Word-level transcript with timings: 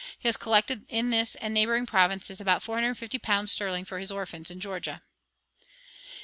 He 0.17 0.27
has 0.27 0.35
collected 0.35 0.83
in 0.89 1.11
this 1.11 1.35
and 1.35 1.51
the 1.51 1.59
neighboring 1.59 1.85
provinces 1.85 2.41
about 2.41 2.63
four 2.63 2.73
hundred 2.73 2.87
and 2.87 2.97
fifty 2.97 3.19
pounds 3.19 3.51
sterling 3.51 3.85
for 3.85 3.99
his 3.99 4.09
orphans 4.09 4.49
in 4.49 4.59
Georgia." 4.59 5.03